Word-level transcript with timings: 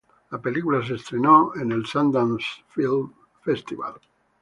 La 0.31 0.41
película 0.41 0.83
se 0.83 0.95
estrenó 0.95 1.51
en 1.55 1.71
el 1.71 1.85
Sundance 1.85 2.47
Film 2.69 3.13
Festival. 3.43 3.93